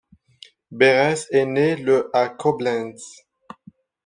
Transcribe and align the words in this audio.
Berres 0.71 1.27
est 1.29 1.45
né 1.45 1.75
le 1.75 2.09
à 2.11 2.29
Koblentz. 2.29 3.03